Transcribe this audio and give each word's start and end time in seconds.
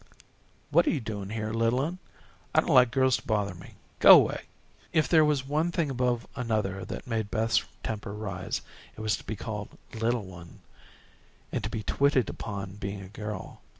"What 0.71 0.87
are 0.87 0.89
you 0.89 0.99
doing 0.99 1.29
here, 1.29 1.53
little 1.53 1.79
un? 1.79 1.99
I 2.55 2.61
don't 2.61 2.73
like 2.73 2.89
girls 2.89 3.17
to 3.17 3.27
bother 3.27 3.53
me. 3.53 3.75
Go 3.99 4.15
away." 4.15 4.45
If 4.91 5.07
there 5.07 5.23
was 5.23 5.45
one 5.47 5.71
thing 5.71 5.91
above 5.91 6.25
another 6.35 6.83
that 6.85 7.05
made 7.05 7.29
Beth's 7.29 7.61
temper 7.83 8.11
rise, 8.15 8.61
it 8.97 9.01
was 9.01 9.15
to 9.17 9.23
be 9.23 9.35
called 9.35 9.77
"little 9.93 10.25
one," 10.25 10.61
and 11.51 11.63
to 11.63 11.69
be 11.69 11.83
twitted 11.83 12.31
upon 12.31 12.77
being 12.77 13.01
a 13.03 13.09
girl. 13.09 13.61